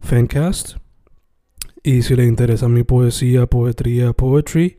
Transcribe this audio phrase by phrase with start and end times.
[0.00, 0.76] Fancast.
[1.82, 4.78] Y si le interesa mi poesía, poetría, poetry,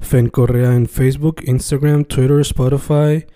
[0.00, 3.26] Fen Correa en Facebook, Instagram, Twitter, Spotify,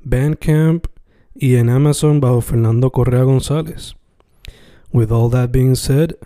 [0.00, 0.86] Bandcamp
[1.34, 3.94] y en Amazon bajo Fernando Correa González.
[4.92, 6.16] With all that being said,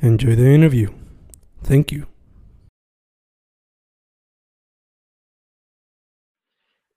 [0.00, 0.90] enjoy the interview.
[1.62, 2.06] Thank you.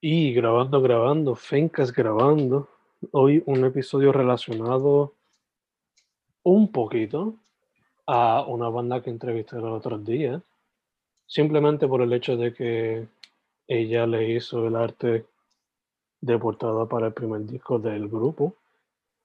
[0.01, 2.67] Y grabando, grabando, Fencas grabando.
[3.11, 5.15] Hoy un episodio relacionado
[6.43, 7.35] un poquito
[8.05, 10.41] a una banda que entrevisté los otros días.
[11.25, 13.07] Simplemente por el hecho de que
[13.67, 15.25] ella le hizo el arte
[16.21, 18.55] de portada para el primer disco del grupo,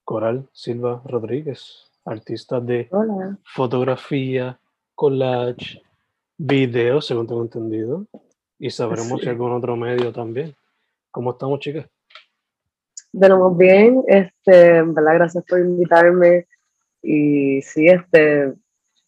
[0.05, 2.89] Coral Silva Rodríguez, artista de
[3.45, 4.59] fotografía,
[4.97, 5.81] collage,
[6.37, 8.07] video, según tengo entendido,
[8.59, 10.57] y sabremos si algún otro medio también.
[11.13, 11.87] ¿Cómo estamos, chicas?
[13.13, 15.15] Venimos bien, este, ¿verdad?
[15.15, 16.48] Gracias por invitarme.
[17.11, 18.53] Y sí, este,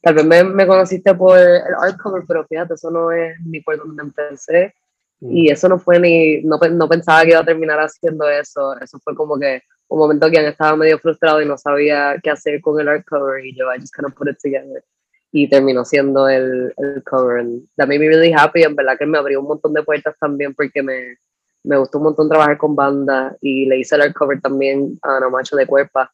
[0.01, 3.61] tal vez me, me, conociste por el art cover, pero fíjate, eso no es ni
[3.61, 4.75] por donde empecé.
[5.21, 5.37] Mm.
[5.37, 8.75] Y eso no fue ni, no, no, pensaba que iba a terminar haciendo eso.
[8.81, 12.63] Eso fue como que un momento que estaba medio frustrado y no sabía qué hacer
[12.63, 13.45] con el art cover.
[13.45, 14.83] Y yo, I just kind of put it together.
[15.31, 17.41] Y terminó siendo el, el cover.
[17.41, 18.63] And that made me really happy.
[18.63, 21.19] En verdad que me abrió un montón de puertas también porque me,
[21.65, 25.19] me gustó un montón trabajar con banda y le hice el art cover también a
[25.19, 26.11] Ana Macho de Cuerpa.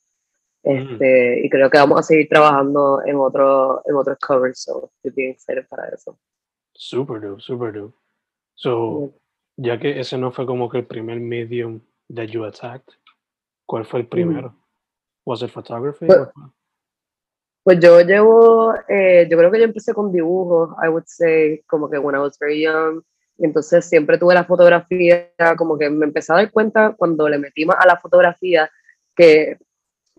[0.66, 5.12] Este, Y creo que vamos a seguir trabajando en, otro, en otros covers, so estoy
[5.12, 6.18] bien excited para eso.
[6.74, 7.94] Super dope, super dope.
[8.54, 9.12] So,
[9.56, 11.80] ya que ese no fue como que el primer medium
[12.12, 12.94] that you attacked,
[13.64, 14.56] ¿cuál fue el primero?
[15.24, 16.06] ¿Was it photography?
[16.06, 16.28] Pues,
[17.62, 21.88] pues yo llevo, eh, yo creo que yo empecé con dibujos, I would say, como
[21.88, 23.02] que when I was very young.
[23.38, 27.38] Y entonces siempre tuve la fotografía, como que me empecé a dar cuenta cuando le
[27.38, 28.68] metí más a la fotografía
[29.14, 29.58] que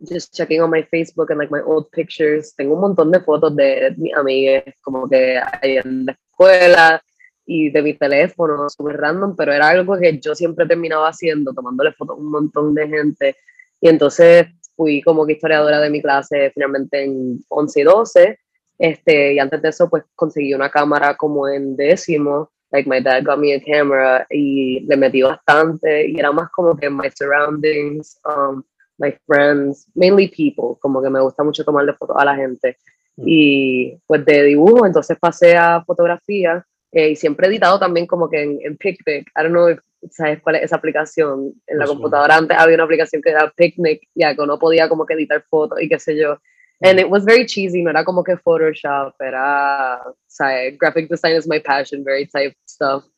[0.02, 3.56] just checking on my Facebook and like my old pictures, tengo un montón de fotos
[3.56, 7.02] de mis amigas, como que ahí en la escuela
[7.46, 11.94] y de mi teléfono, súper random, pero era algo que yo siempre terminaba haciendo, tomándole
[11.94, 13.36] fotos a un montón de gente.
[13.80, 18.40] Y entonces fui como que historiadora de mi clase finalmente en 11 y 12.
[18.80, 23.24] Este, y antes de eso, pues conseguí una cámara como en décimo like my dad
[23.24, 28.20] got me a camera y le metí bastante y era más como que my surroundings,
[28.26, 28.64] um,
[28.98, 32.78] my friends, mainly people, como que me gusta mucho tomarle fotos a la gente.
[33.18, 33.24] Mm.
[33.26, 38.30] Y pues de dibujo, entonces pasé a fotografía eh, y siempre he editado también como
[38.30, 39.28] que en, en PicPic.
[39.36, 39.80] I don't know if
[40.12, 41.54] sabes cuál es esa aplicación.
[41.66, 45.06] En la computadora antes había una aplicación que era Picnic, ya que uno podía como
[45.06, 46.38] que editar fotos y qué sé yo.
[46.82, 51.36] And it was very cheesy, no era como que Photoshop, era, o sea, graphic design
[51.36, 53.04] is my passion, very type stuff.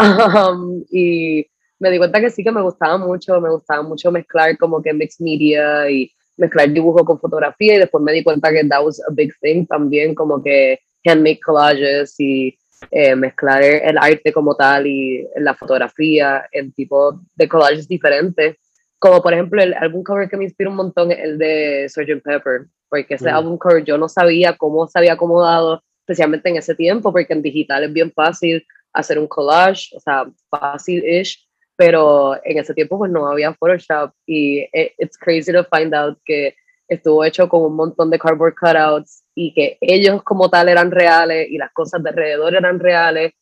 [0.00, 4.56] Um, y me di cuenta que sí que me gustaba mucho, me gustaba mucho mezclar
[4.58, 8.64] como que mixed media y mezclar dibujo con fotografía y después me di cuenta que
[8.64, 12.56] that was a big thing también, como que handmade collages y
[12.90, 18.56] eh, mezclar el arte como tal y la fotografía en tipo de collages diferentes.
[18.98, 22.22] Como por ejemplo, el álbum cover que me inspira un montón es el de Sgt.
[22.22, 23.34] Pepper, porque ese mm.
[23.34, 27.42] álbum cover yo no sabía cómo se había acomodado, especialmente en ese tiempo, porque en
[27.42, 31.47] digital es bien fácil hacer un collage, o sea, fácil-ish,
[31.78, 36.18] pero en ese tiempo pues no había Photoshop y it, it's crazy to find out
[36.24, 36.56] que
[36.88, 41.48] estuvo hecho con un montón de cardboard cutouts y que ellos como tal eran reales
[41.48, 43.32] y las cosas de alrededor eran reales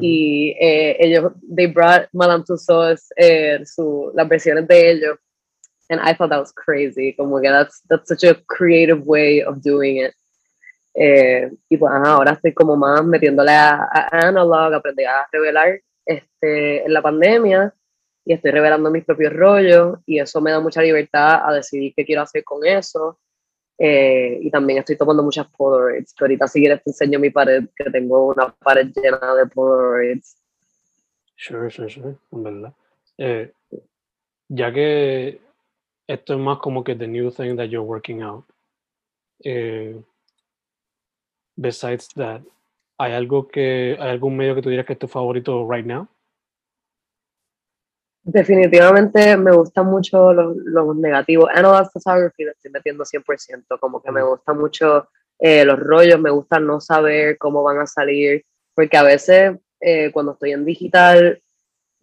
[0.00, 5.16] y eh, ellos, they brought Madame Tussauds, eh, su, las versiones de ellos.
[5.88, 9.62] And I thought that was crazy, como que that's, that's such a creative way of
[9.62, 10.12] doing it.
[10.92, 16.84] Eh, y pues ahora estoy como más metiéndole a, a, analog, aprendí a revelar este,
[16.84, 17.72] en la pandemia
[18.26, 22.04] y estoy revelando mis propios rollos y eso me da mucha libertad a decidir qué
[22.04, 23.20] quiero hacer con eso.
[23.78, 27.68] Eh, y también estoy tomando muchas Polaroids, que ahorita si quieres te enseño mi pared,
[27.76, 30.36] que tengo una pared llena de Polaroids.
[31.36, 32.72] Sure, sure, sure, en verdad.
[33.16, 33.52] Eh,
[34.48, 35.40] ya que
[36.08, 38.44] esto es más como que the new thing that you're working out.
[39.44, 40.02] Eh,
[41.54, 42.40] besides that,
[42.98, 46.08] ¿hay algo que, hay algún medio que tú dirías que es tu favorito right now?
[48.28, 51.48] Definitivamente me gustan mucho los, los negativos.
[51.54, 55.08] Analog photography lo estoy metiendo 100%, como que me gustan mucho
[55.38, 58.44] eh, los rollos, me gusta no saber cómo van a salir,
[58.74, 61.40] porque a veces eh, cuando estoy en digital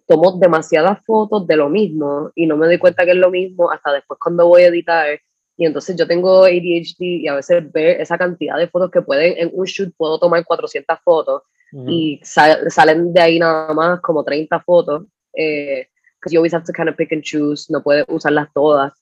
[0.07, 3.69] tomo demasiadas fotos de lo mismo y no me doy cuenta que es lo mismo
[3.69, 5.19] hasta después cuando voy a editar.
[5.57, 9.33] Y entonces yo tengo ADHD y a veces ver esa cantidad de fotos que pueden,
[9.37, 11.43] en un shoot puedo tomar 400 fotos
[11.85, 15.03] y salen de ahí nada más como 30 fotos.
[15.35, 15.87] Eh,
[16.31, 18.93] you always have to kind of pick and choose, no puedes usarlas todas.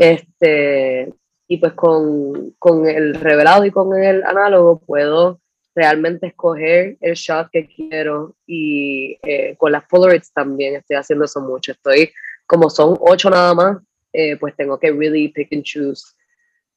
[0.00, 1.12] Este,
[1.46, 5.40] y pues con, con el revelado y con el análogo puedo
[5.74, 11.40] realmente escoger el shot que quiero y eh, con las Polaroids también estoy haciendo eso
[11.40, 11.72] mucho.
[11.72, 12.12] Estoy,
[12.46, 13.78] como son ocho nada más,
[14.12, 16.14] eh, pues tengo que really pick and choose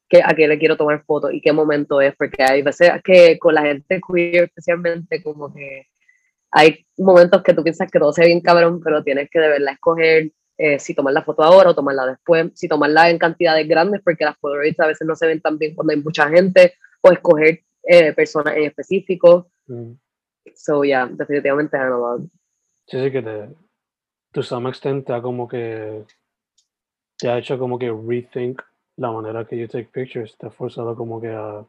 [0.10, 3.40] que, a qué le quiero tomar fotos y qué momento es, porque hay veces que
[3.40, 5.88] con la gente queer especialmente como que
[6.52, 9.50] hay momentos que tú piensas que todo se ve bien cabrón, pero tienes que de
[9.50, 13.68] verdad escoger eh, si tomar la foto ahora o tomarla después, si tomarla en cantidades
[13.68, 16.74] grandes, porque las Polaroids a veces no se ven tan bien cuando hay mucha gente,
[17.02, 19.50] o escoger eh, personas en específico.
[19.68, 19.94] Mm.
[20.56, 22.28] So, yeah, definitivamente analog.
[22.88, 23.50] Sí, sí, que te,
[24.34, 26.04] to some extent, te ha como que,
[27.18, 28.62] te ha hecho como que rethink
[28.98, 31.66] la manera que you take pictures, te ha forzado como que a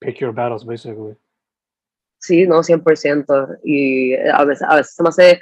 [0.00, 1.14] pick your battles, basically.
[2.18, 3.58] Sí, no, 100%.
[3.64, 5.40] Y a veces, a veces se me hace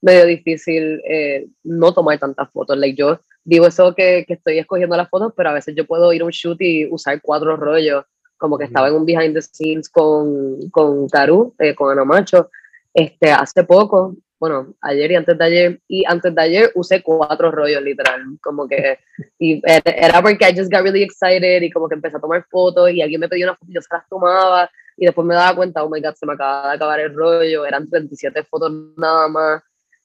[0.00, 2.76] medio difícil eh, no tomar tantas fotos.
[2.78, 6.12] Like, yo digo eso que, que, estoy escogiendo las fotos, pero a veces yo puedo
[6.12, 8.04] ir a un shoot y usar cuatro rollos
[8.36, 12.50] como que estaba en un behind the scenes con, con Caru, eh, con Ana Macho,
[12.92, 17.50] este, hace poco, bueno, ayer y antes de ayer, y antes de ayer usé cuatro
[17.50, 18.98] rollos literal, como que,
[19.38, 22.90] y era porque I just got really excited y como que empecé a tomar fotos
[22.90, 25.56] y alguien me pidió una foto y yo se las tomaba y después me daba
[25.56, 29.28] cuenta, oh my god, se me acaba de acabar el rollo, eran 37 fotos nada
[29.28, 29.62] más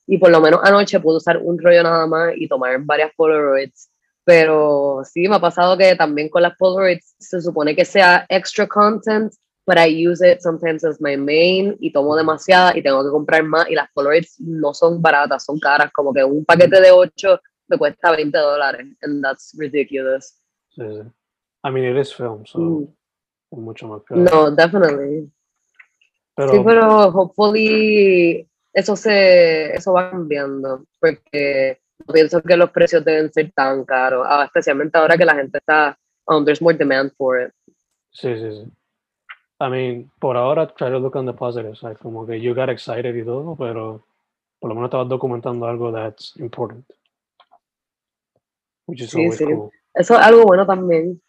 [0.08, 3.92] y por lo menos anoche pude usar un rollo nada más y tomar varias Polaroids
[4.24, 8.68] pero sí, me ha pasado que también con las Polaroids se supone que sea extra
[8.68, 9.34] content,
[9.66, 13.44] but I use it sometimes as my main y tomo demasiada y tengo que comprar
[13.44, 17.40] más y las Polaroids no son baratas, son caras, como que un paquete de 8
[17.68, 20.40] me cuesta 20 dólares and that's ridiculous.
[20.70, 21.02] Sí, sí.
[21.64, 22.88] I mean, it is film, so mm.
[23.60, 24.02] Mucho más.
[24.10, 25.30] No, definitely.
[26.36, 31.82] Pero, sí, pero hopefully eso se eso va cambiando porque
[32.12, 35.98] pienso que los precios deben ser tan caros, ah, especialmente ahora que la gente está,
[36.28, 37.54] um, there's more demand for it.
[38.12, 38.72] Sí, sí, sí.
[39.60, 42.70] I mean, por ahora, try to look on the positive side, como que you got
[42.70, 44.04] excited y todo, pero
[44.60, 46.86] por lo menos estabas documentando algo that's important.
[48.88, 49.46] Which is sí, sí.
[49.46, 49.72] cool.
[49.94, 51.22] Eso es algo bueno también.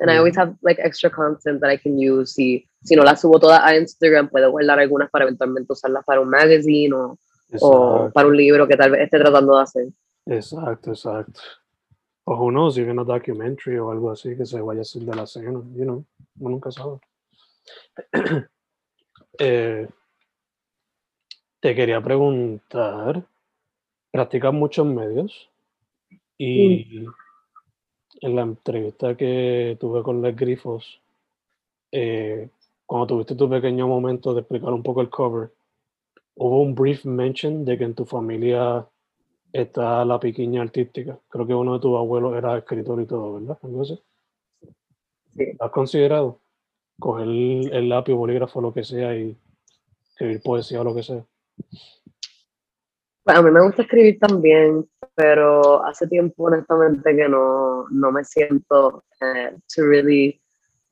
[0.00, 2.38] And I always have like extra content that I can use.
[2.40, 6.20] Y si no las subo todas a Instagram, puedo guardar algunas para eventualmente usarlas para
[6.20, 7.18] un magazine o,
[7.60, 9.88] o para un libro que tal vez esté tratando de hacer.
[10.26, 11.40] Exacto, exacto.
[12.24, 15.16] O who knows, even a documentary o algo así que se vaya a hacer de
[15.16, 16.04] la escena, you know,
[16.38, 17.00] uno nunca sabe.
[19.38, 19.88] eh,
[21.60, 23.24] te quería preguntar,
[24.12, 25.50] ¿practicas muchos medios?
[26.36, 27.06] Y
[28.20, 31.00] en la entrevista que tuve con los grifos,
[31.92, 32.48] eh,
[32.86, 35.50] cuando tuviste tu pequeño momento de explicar un poco el cover,
[36.36, 38.86] hubo un brief mention de que en tu familia
[39.52, 41.18] está la pequeña artística.
[41.28, 43.58] Creo que uno de tus abuelos era escritor y todo, ¿verdad?
[43.62, 44.00] Entonces,
[45.60, 46.40] ¿has considerado
[46.98, 49.36] coger el, lápiz, bolígrafo, lo que sea y
[50.10, 51.24] escribir poesía o lo que sea?
[53.28, 58.24] Pues a mí me gusta escribir también, pero hace tiempo honestamente que no, no me
[58.24, 60.40] siento eh, to really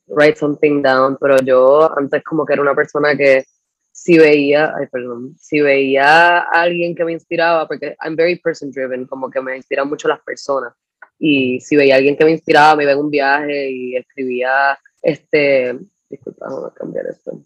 [0.08, 3.42] write something down, pero yo antes como que era una persona que
[3.90, 8.70] si veía, ay, perdón, si veía a alguien que me inspiraba, porque I'm very person
[8.70, 10.74] driven, como que me inspiran mucho las personas.
[11.18, 14.78] Y si veía a alguien que me inspiraba, me iba en un viaje y escribía,
[15.00, 15.78] este,
[16.10, 17.40] disculpa, vamos a cambiar esto.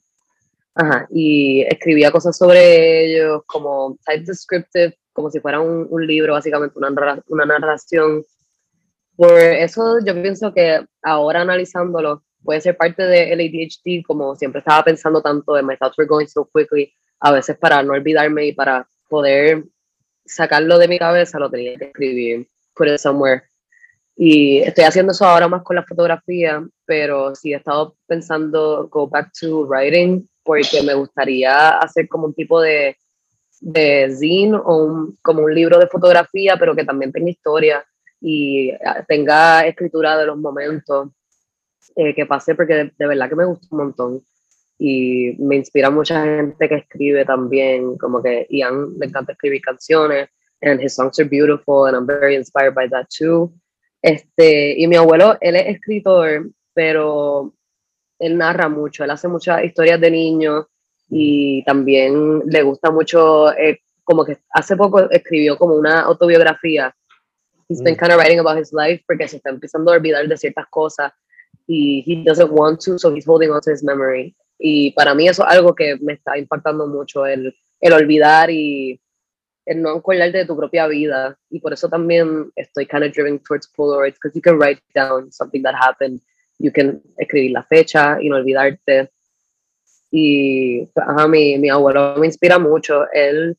[0.74, 6.34] Ajá, y escribía cosas sobre ellos, como type descriptive, como si fuera un, un libro,
[6.34, 8.24] básicamente una, una narración.
[9.16, 14.84] Por eso yo pienso que ahora analizándolo, puede ser parte del ADHD, como siempre estaba
[14.84, 18.52] pensando tanto de my thoughts were going so quickly, a veces para no olvidarme y
[18.52, 19.64] para poder
[20.24, 23.42] sacarlo de mi cabeza lo tenía que escribir, put it somewhere.
[24.16, 29.08] Y estoy haciendo eso ahora más con la fotografía, pero sí he estado pensando go
[29.08, 32.97] back to writing porque me gustaría hacer como un tipo de,
[33.61, 37.85] de zine o como un libro de fotografía, pero que también tenga historia
[38.20, 41.11] y ah, tenga escritura de los momentos
[41.97, 44.23] eh, que pasé, porque de, verdad que me gusta un montón.
[44.78, 50.28] Y me inspira mucha gente que escribe también, como que Ian le encanta escribir canciones,
[50.62, 53.52] and his songs are beautiful, and I'm very inspired by that too.
[54.02, 57.52] Este, y mi abuelo, él es escritor, pero
[58.20, 60.66] él narra mucho, él hace muchas historias de niños
[61.08, 66.94] y también le gusta mucho, eh, como que hace poco escribió como una autobiografía.
[67.68, 67.98] He's been mm.
[67.98, 71.12] kind of writing about his life porque se está empezando a olvidar de ciertas cosas
[71.66, 74.34] y he doesn't want to, so he's holding on to his memory.
[74.58, 79.00] Y para mí eso es algo que me está impactando mucho, el, el olvidar y
[79.66, 81.38] el no acordarte de tu propia vida.
[81.48, 85.30] Y por eso también estoy kind of driven towards Polaroids, because you can write down
[85.32, 86.20] something that happened,
[86.60, 89.10] you can escribir la fecha y no olvidarte.
[90.10, 93.10] Y ajá, mi, mi abuelo me inspira mucho.
[93.12, 93.56] Él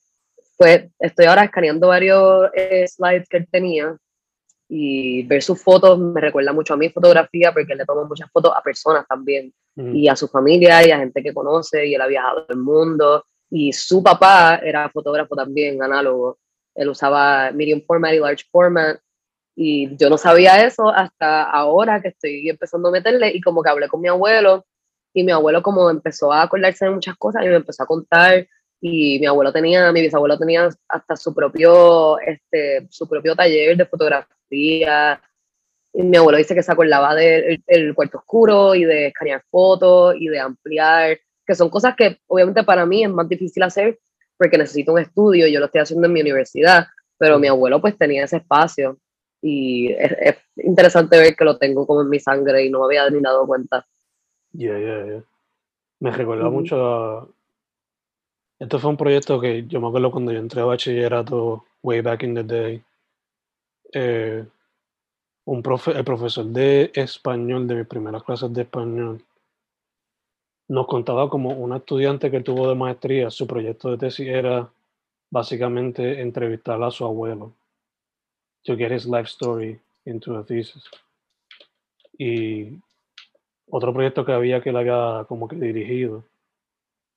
[0.58, 3.98] fue, estoy ahora escaneando varios eh, slides que él tenía
[4.70, 8.32] y ver sus fotos me recuerda mucho a mi fotografía porque él le toma muchas
[8.32, 12.02] fotos a personas también y a su familia y a gente que conoce y él
[12.02, 16.38] ha viajado el mundo y su papá era fotógrafo también, análogo.
[16.74, 18.98] Él usaba medium format y large format
[19.64, 23.70] y yo no sabía eso hasta ahora que estoy empezando a meterle y como que
[23.70, 24.66] hablé con mi abuelo
[25.14, 28.48] y mi abuelo como empezó a acordarse de muchas cosas y me empezó a contar
[28.82, 33.86] y mi abuelo tenía, mi bisabuelo tenía hasta su propio, este, su propio taller de
[33.86, 35.22] fotografía.
[35.94, 40.16] Y mi abuelo dice que se acordaba del el cuarto oscuro y de escanear fotos
[40.18, 44.00] y de ampliar, que son cosas que obviamente para mí es más difícil hacer
[44.38, 46.88] porque necesito un estudio, yo lo estoy haciendo en mi universidad,
[47.20, 48.98] pero mi abuelo pues tenía ese espacio
[49.42, 53.10] y es, interesante ver que lo tengo como en mi sangre y no me había
[53.10, 53.86] ni dado cuenta.
[54.54, 55.24] Yeah, yeah, yeah.
[56.00, 57.28] Me recuerda mucho a
[58.62, 62.22] esto fue un proyecto que yo me acuerdo cuando yo entré a bachillerato, way back
[62.22, 62.84] in the day.
[63.92, 64.46] Eh,
[65.46, 69.26] un profe, el profesor de español, de mis primeras clases de español,
[70.68, 74.70] nos contaba como una estudiante que tuvo de maestría, su proyecto de tesis era
[75.32, 77.54] básicamente entrevistar a su abuelo,
[78.64, 80.84] to get his life story into a thesis.
[82.18, 82.80] Y
[83.70, 86.24] otro proyecto que había que él había como que dirigido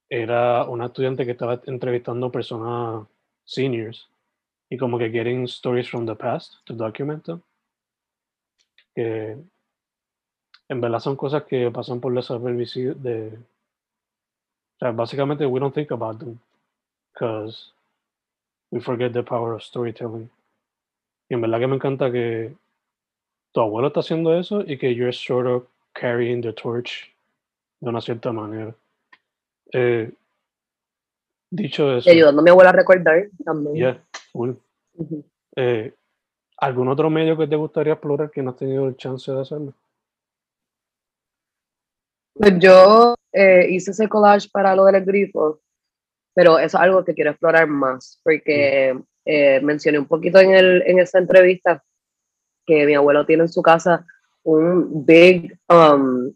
[0.08, 3.06] era una estudiante que estaba entrevistando personas
[3.44, 4.08] seniors
[4.70, 7.42] y como que getting stories from the past to document them.
[8.94, 9.36] Que
[10.68, 13.38] en verdad son cosas que pasan por desapercibido de
[14.74, 16.38] o sea, básicamente we don't think about them
[17.12, 17.72] because
[18.70, 20.28] we forget the power of storytelling.
[21.34, 22.54] Y en verdad que me encanta que
[23.50, 27.12] tu abuelo está haciendo eso y que you're sort of carrying the torch
[27.80, 28.72] de una cierta manera.
[29.72, 30.12] Eh,
[31.50, 32.08] dicho eso.
[32.08, 33.74] Ayudando a mi abuela a recordar también.
[33.74, 34.04] Yeah,
[35.56, 35.92] eh,
[36.58, 39.74] ¿Algún otro medio que te gustaría explorar que no has tenido el chance de hacerlo?
[42.34, 45.58] Pues yo eh, hice ese collage para lo del grifo,
[46.32, 48.96] pero eso es algo que quiero explorar más, porque
[49.26, 49.64] mm.
[49.64, 51.83] mencioné un poquito en, el, en esa entrevista
[52.66, 54.07] que mi abuelo tiene en su casa
[54.43, 56.33] un big um,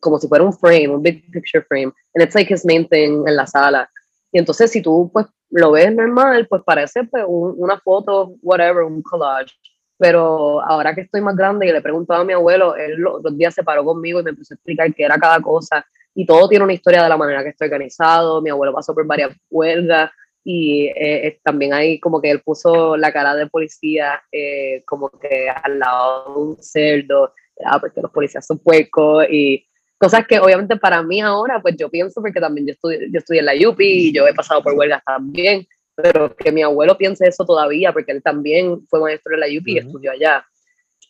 [0.00, 3.26] como si fuera un frame, un big picture frame, and it's like his main thing
[3.26, 3.88] en la sala.
[4.32, 9.02] Y entonces si tú pues lo ves normal, pues parece pues, una foto, whatever, un
[9.02, 9.54] collage.
[9.98, 13.54] Pero ahora que estoy más grande y le preguntaba a mi abuelo, él los, días
[13.54, 15.84] se paró conmigo y me empezó a explicar qué era cada cosa.
[16.14, 18.40] Y todo tiene una historia de la manera que estoy organizado.
[18.40, 20.10] Mi abuelo pasó por varias huelgas
[20.50, 25.46] y eh, también ahí como que él puso la cara de policía eh, como que
[25.50, 27.34] al lado de un cerdo
[27.66, 29.66] ah, porque los policías son puercos y
[29.98, 33.40] cosas que obviamente para mí ahora, pues yo pienso, porque también yo estudié, yo estudié
[33.40, 37.26] en la UPI y yo he pasado por huelgas también, pero que mi abuelo piense
[37.26, 40.46] eso todavía, porque él también fue maestro en la UPI y estudió allá.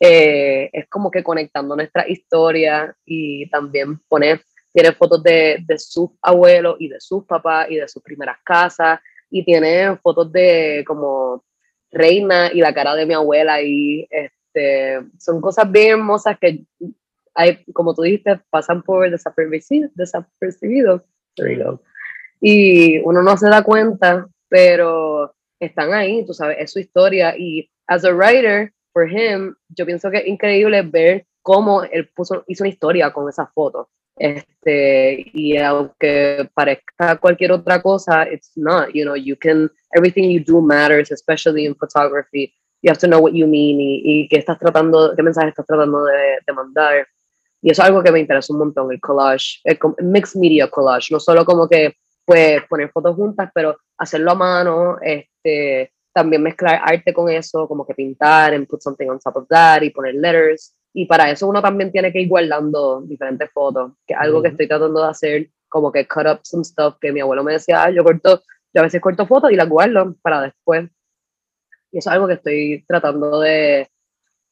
[0.01, 4.41] Eh, es como que conectando nuestra historia y también poner,
[4.73, 8.99] tiene fotos de, de sus abuelos y de sus papás y de sus primeras casas
[9.31, 11.45] y tiene fotos de como
[11.91, 16.65] reina y la cara de mi abuela y este, son cosas bien hermosas que
[17.35, 21.03] hay, como tú dijiste, pasan por desapercibidos, desapercibidos
[22.41, 27.37] y uno no se da cuenta, pero están ahí, tú sabes, es su historia.
[27.37, 32.45] Y as a writer, for him, yo pienso que es increíble ver cómo él puso,
[32.47, 33.89] hizo una historia con esas fotos.
[34.19, 40.41] Este, y aunque parezca cualquier otra cosa, it's not, you know, you can, everything you
[40.45, 44.39] do matters, especially in photography you have to know what you mean y, y qué
[44.39, 47.07] estás tratando, qué mensaje estás tratando de, de mandar.
[47.61, 51.09] Y eso es algo que me interesa un montón, el collage, el mixed media collage,
[51.11, 56.81] no solo como que pues poner fotos juntas, pero hacerlo a mano, este, también mezclar
[56.85, 60.15] arte con eso, como que pintar and put something on top of that y poner
[60.15, 60.75] letters.
[60.99, 64.49] Y para eso uno también tiene que ir guardando diferentes fotos, que es algo que
[64.49, 67.85] estoy tratando de hacer, como que cut up some stuff que mi abuelo me decía,
[67.85, 68.43] ah, yo corto,
[68.75, 70.91] yo a veces corto fotos y las guardo para después.
[71.93, 73.89] Y eso es algo que estoy tratando de,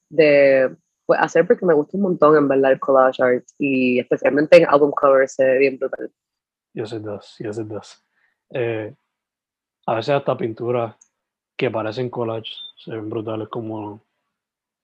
[0.08, 4.58] de pues, hacer porque me gusta un montón en verdad el collage art y especialmente
[4.58, 6.12] en album covers se ve bien brutal.
[6.74, 7.34] Yes, it does.
[7.40, 8.00] Yes, it does.
[8.50, 8.94] Eh,
[9.84, 10.94] a veces hasta pinturas
[11.56, 14.06] que parecen collage se ven brutales como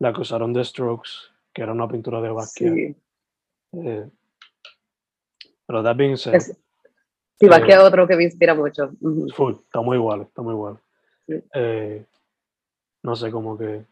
[0.01, 2.75] la que usaron de Strokes, que era una pintura de Basquiat.
[2.75, 2.97] Sí.
[3.73, 4.09] Eh,
[5.67, 6.57] pero that being said, es,
[7.39, 8.91] sí, Basquiat es otro que me inspira mucho.
[9.35, 10.79] Full, está muy igual, está muy igual.
[11.29, 12.05] Eh,
[13.03, 13.85] no sé, como que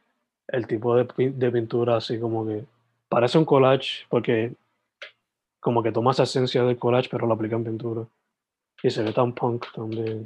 [0.48, 2.64] el tipo de, de, pintura así como que
[3.08, 4.52] parece un collage porque
[5.60, 8.04] como que toma esa esencia del collage pero lo aplica en pintura
[8.82, 10.24] y se ve tan punk también.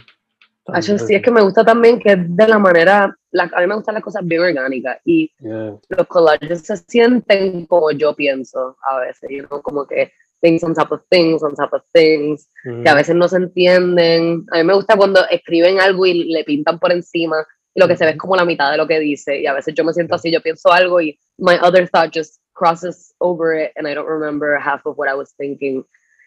[0.81, 3.95] sí, es que me gusta también que de la manera, la, a mí me gustan
[3.95, 9.45] las cosas bien orgánicas y los collages se sienten como yo pienso a veces, you
[9.49, 13.17] know, como que things on top of things, on top of things, que a veces
[13.17, 14.47] no se entienden.
[14.53, 17.97] A mí me gusta cuando escriben algo y le pintan por encima y lo que
[17.97, 19.41] se ve es como la mitad de lo que dice.
[19.41, 22.41] Y a veces yo me siento así, yo pienso algo y my other thought just
[22.53, 25.85] crosses over it and I don't remember half of what I was thinking.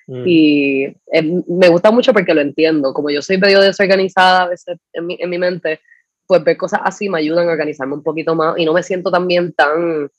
[0.07, 0.23] Mm.
[0.25, 0.83] Y
[1.13, 2.93] eh, me gusta mucho porque lo entiendo.
[2.93, 5.79] Como yo soy medio desorganizada a veces en mi, en mi mente,
[6.27, 9.09] pues ver cosas así me ayudan a organizarme un poquito más y no me siento
[9.09, 10.09] también tan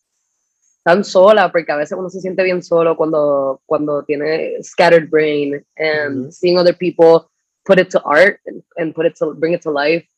[0.82, 5.64] tan sola porque a veces uno se siente bien solo cuando cuando tiene scattered brain
[5.76, 7.28] and seeing other people
[7.64, 10.08] put it to art and, and, put it to bring it to life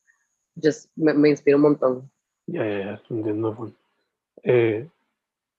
[0.63, 2.11] just me, me inspira un montón.
[2.47, 3.73] Ya, ya, ya, entiendo.
[4.43, 4.87] Eh,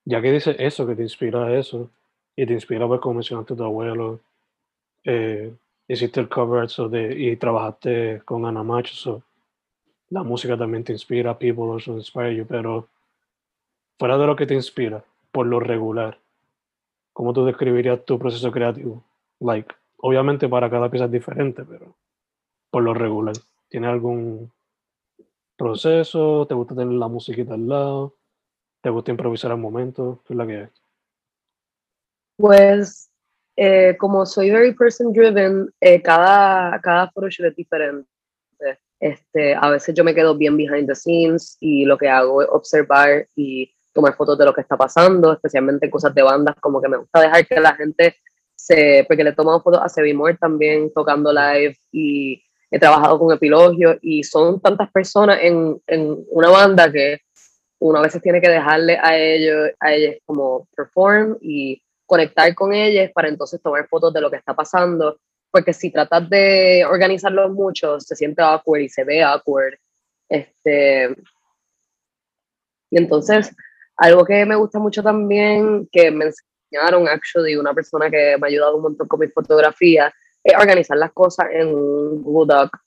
[0.06, 1.90] ya que dices eso, que te inspira eso,
[2.36, 4.20] y te inspira, pues, como mencionaste tu abuelo,
[5.04, 5.54] eh,
[5.88, 9.24] hiciste el cover so de, y trabajaste con Ana Macho, so,
[10.12, 12.88] la música también te inspira, people also inspire you, pero
[13.98, 16.20] fuera de lo que te inspira, por lo regular,
[17.14, 19.04] ¿cómo tú describirías tu proceso creativo?
[19.40, 21.96] Like, obviamente para cada pieza es diferente, pero
[22.70, 23.36] por lo regular,
[23.70, 24.52] ¿tiene algún
[25.56, 26.46] proceso?
[26.46, 28.14] ¿Te gusta tener la musiquita al lado?
[28.82, 30.22] ¿Te gusta improvisar al momento?
[30.28, 30.70] ¿Qué es la que es?
[32.36, 33.10] Pues,
[33.56, 38.11] eh, como soy very person driven, eh, cada, cada photoshoot es diferente.
[39.02, 42.48] Este, a veces yo me quedo bien behind the scenes y lo que hago es
[42.52, 46.88] observar y tomar fotos de lo que está pasando, especialmente cosas de bandas, como que
[46.88, 48.16] me gusta dejar que la gente
[48.56, 53.18] se, porque le he tomado fotos a Sebi Moore también tocando live y he trabajado
[53.18, 57.22] con Epilogio y son tantas personas en, en una banda que
[57.80, 62.72] uno a veces tiene que dejarle a ellos, a ellos como perform y conectar con
[62.72, 65.18] ellos para entonces tomar fotos de lo que está pasando,
[65.52, 69.76] porque si tratas de organizarlo mucho, se siente awkward y se ve awkward.
[70.30, 71.10] Este,
[72.90, 73.56] y entonces,
[73.98, 78.50] algo que me gusta mucho también, que me enseñaron, actually, una persona que me ha
[78.50, 82.78] ayudado un montón con mi fotografía, es organizar las cosas en un Google Doc.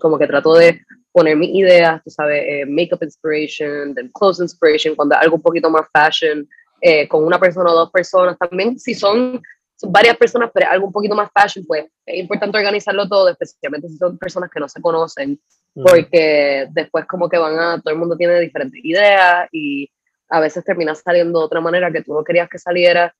[0.00, 0.82] Como que trato de
[1.12, 5.70] poner mis ideas, tú sabes, eh, makeup inspiration, then clothes inspiration, cuando algo un poquito
[5.70, 6.48] más fashion,
[6.80, 8.38] eh, con una persona o dos personas.
[8.38, 9.40] También si son,
[9.82, 13.96] varias personas, pero algo un poquito más fashion, pues es importante organizarlo todo, especialmente si
[13.96, 15.40] son personas que no se conocen,
[15.74, 19.90] porque después como que van a, todo el mundo tiene diferentes ideas y
[20.28, 23.14] a veces termina saliendo de otra manera que tú no querías que saliera,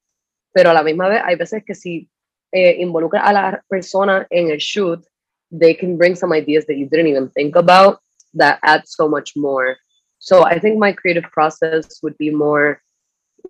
[0.52, 2.08] pero a la misma vez hay veces que si
[2.52, 5.04] eh, involucra a la persona en el shoot,
[5.50, 7.98] they can bring some ideas that you didn't even think about
[8.34, 9.76] that add so much more.
[10.18, 12.80] So I think my creative process would be more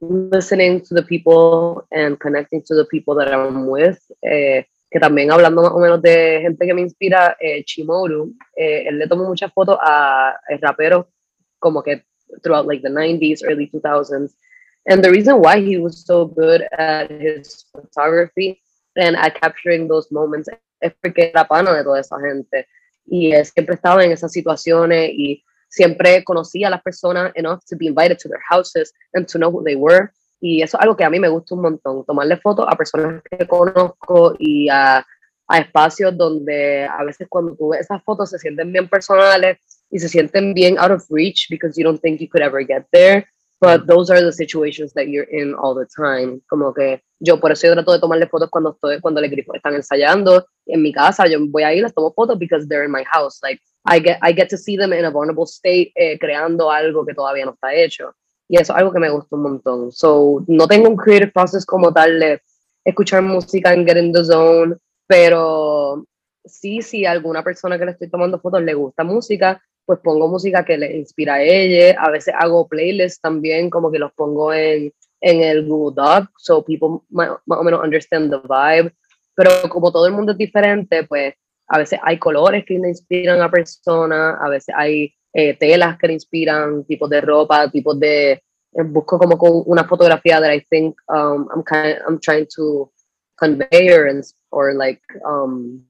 [0.01, 4.01] listening to the people and connecting to the people that I'm with.
[4.23, 8.89] Eh, que también hablando más o menos de gente que me inspira, eh, Chimoru, eh,
[8.89, 11.07] él le tomó muchas fotos a, a raperos
[11.61, 12.05] como que
[12.43, 14.35] throughout like the 90s, early 2000s.
[14.87, 18.61] And the reason why he was so good at his photography
[18.97, 20.49] and at capturing those moments
[20.81, 22.67] es porque era pana de toda esa gente.
[23.07, 27.77] Y él siempre estaba en esas situaciones y siempre conocía a las personas enough to
[27.77, 30.11] be invited to their houses and to know who they were.
[30.41, 33.23] Y eso es algo que a mí me gusta un montón, tomarle fotos a personas
[33.31, 35.05] que conozco y a,
[35.47, 39.59] a espacios donde a veces cuando tú ves esas fotos se sienten bien personales
[39.91, 42.87] y se sienten bien out of reach because you don't think you could ever get
[42.93, 43.27] there.
[43.61, 46.41] But those are the situations that you're in all the time.
[46.49, 49.55] Como que yo por eso yo trato de tomarle fotos cuando estoy, cuando los grifos
[49.55, 51.27] están ensayando en mi casa.
[51.27, 53.39] Yo voy ahí les tomo fotos because they're in my house.
[53.43, 57.05] Like I get, I get to see them in a vulnerable state, eh, creando algo
[57.07, 58.15] que todavía no está hecho.
[58.49, 59.93] Y eso es algo que me gusta un montón.
[59.93, 62.43] So, no tengo un creative process como tal de
[62.85, 66.05] escuchar música en Get in the Zone, pero
[66.45, 70.29] sí, si a alguna persona que le estoy tomando fotos le gusta música, pues pongo
[70.29, 72.01] música que le inspira a ella.
[72.01, 76.65] A veces hago playlists también, como que los pongo en, en el Google Doc, so
[76.65, 78.95] people más o menos understand the vibe.
[79.35, 81.35] Pero como todo el mundo es diferente, pues
[81.71, 86.85] a veces hay colores que inspiran a personas, a veces hay eh, telas que inspiran,
[86.85, 88.33] tipos de ropa, tipos de...
[88.73, 92.91] Eh, busco como con una fotografía that I think um, I'm, kind I'm trying to
[93.37, 94.09] convey or,
[94.51, 95.85] or like um,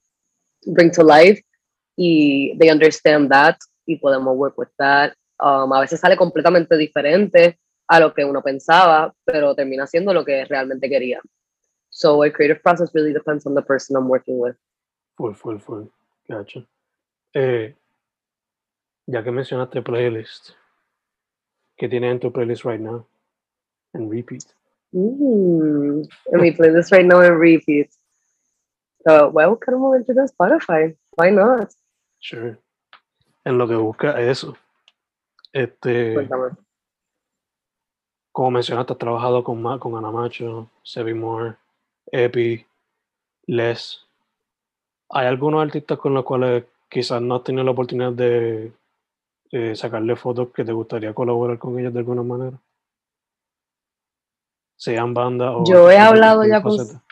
[0.66, 1.42] bring to life
[1.96, 5.14] y they understand that y podemos work with that.
[5.38, 10.24] Um, a veces sale completamente diferente a lo que uno pensaba, pero termina siendo lo
[10.26, 11.20] que realmente quería.
[11.88, 14.56] So a creative process really depends on the person I'm working with.
[15.20, 15.84] Full, full, full.
[16.28, 16.66] Gotcha.
[17.34, 17.76] Eh,
[19.06, 20.52] ya que mencionaste playlist,
[21.76, 23.06] ¿qué tienes en tu playlist right now?
[23.92, 24.44] En repeat.
[24.92, 26.02] Mm,
[26.32, 27.90] en mi playlist right now en repeat.
[29.06, 30.96] So, well, kind of move into the Spotify.
[31.18, 31.70] Why not?
[32.20, 32.56] Sure.
[33.44, 34.56] En lo que busca eso.
[35.52, 36.14] Este.
[36.14, 36.56] Cuéntame.
[38.32, 41.56] Como mencionaste, has trabajado con, Ma- con Ana Macho, Sebi Moore,
[42.10, 42.64] Epi,
[43.46, 44.06] Les.
[45.12, 48.72] ¿Hay algunos artistas con los cuales quizás no has tenido la oportunidad de
[49.50, 52.56] eh, sacarle fotos que te gustaría colaborar con ellos de alguna manera?
[54.76, 55.64] Sean banda o.
[55.66, 57.02] Yo he hablado ya con-.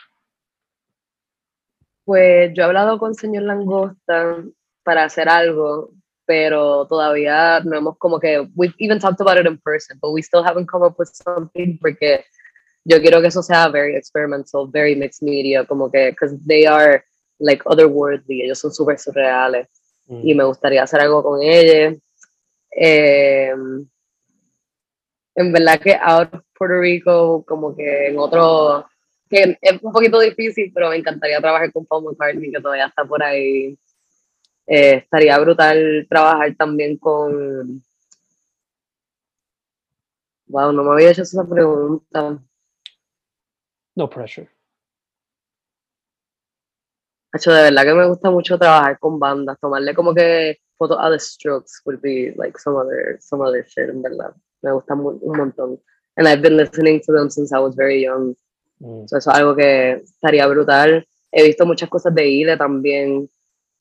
[2.05, 4.43] Pues yo he hablado con señor Langosta
[4.83, 5.91] para hacer algo,
[6.25, 10.21] pero todavía no hemos como que, we've even talked about it in person, but we
[10.21, 12.23] still haven't come up with something porque
[12.85, 17.03] yo quiero que eso sea very experimental, very mixed media, como que, because they are
[17.39, 19.67] like otherworldly, ellos son súper surreales
[20.09, 20.27] Mm.
[20.27, 21.95] y me gustaría hacer algo con ella.
[22.71, 23.53] Eh,
[25.35, 28.87] en verdad que out of Puerto Rico, como que en otro,
[29.29, 33.05] que es un poquito difícil, pero me encantaría trabajar con Paul McCartney, que todavía está
[33.05, 33.77] por ahí.
[34.65, 37.83] Eh, estaría brutal trabajar también con...
[40.47, 42.39] Wow, no me había hecho esa pregunta.
[43.95, 44.49] No pressure.
[47.31, 51.11] Hacho, de verdad que me gusta mucho trabajar con bandas, tomarle como que fotos a
[51.11, 54.33] The Strokes would be like some other, some other shit, en verdad.
[54.61, 55.79] Me gusta un montón.
[56.17, 58.35] And I've been listening to them since I was very young.
[58.79, 59.07] Mm.
[59.07, 61.05] So eso es algo que estaría brutal.
[61.31, 63.29] He visto muchas cosas de Ile también,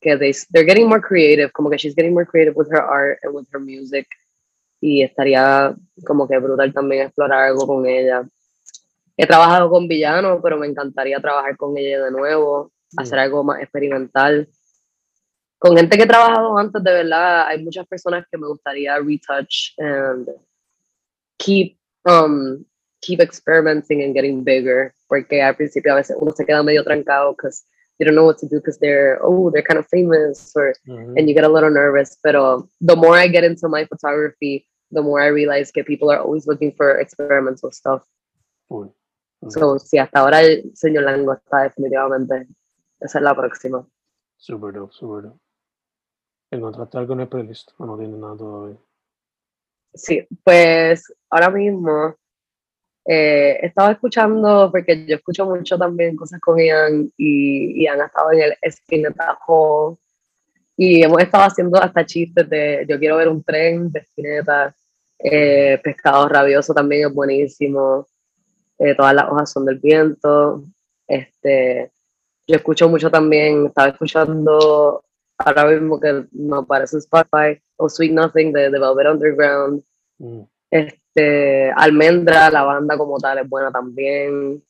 [0.00, 3.18] que they, they're getting more creative, como que she's getting more creative with her art
[3.22, 4.06] and with her music.
[4.80, 8.22] Y estaría como que brutal también explorar algo con ella.
[9.16, 13.60] He trabajado con Villano, pero me encantaría trabajar con ella de nuevo, hacer algo más
[13.60, 14.48] experimental.
[15.58, 19.74] Con gente que he trabajado antes, de verdad, hay muchas personas que me gustaría retouch
[19.78, 20.28] and
[21.38, 22.64] keep, um,
[23.00, 27.34] keep experimenting and getting bigger, porque al principio a veces uno se queda medio trancado
[27.34, 27.64] because
[27.98, 31.14] you don't know what to do because they're, oh, they're kind of famous, or, Ujú.
[31.16, 32.16] and you get a little nervous.
[32.22, 36.20] Pero the more I get into my photography, the more I realize that people are
[36.20, 38.02] always looking for experimental stuff.
[38.68, 38.94] Full.
[39.42, 39.50] Ujú.
[39.50, 42.46] So, sí, hasta ahora el señor Lango está definitivamente.
[43.00, 43.86] Esa es la próxima.
[44.36, 45.40] Super dope, super dope.
[46.50, 48.78] ¿Encontraste algo en el playlist o no tiene nada todavía?
[49.94, 52.16] Sí, pues ahora mismo
[53.04, 58.32] eh, estaba escuchando, porque yo escucho mucho también cosas con Ian y Ian ha estado
[58.32, 59.98] en el Spinetta Hall
[60.76, 64.74] y hemos estado haciendo hasta chistes de yo quiero ver un tren de Spinetta,
[65.18, 68.06] eh, Pescado Rabioso también es buenísimo,
[68.78, 70.64] eh, todas las hojas son del viento,
[71.06, 71.90] este,
[72.48, 75.04] yo escucho mucho también, estaba escuchando
[75.38, 79.82] ahora mismo que me aparece en Spotify, o Sweet Nothing de, de Velvet Underground,
[80.20, 80.40] Mm.
[80.70, 84.60] este, Almendra, la banda como tal es buena también.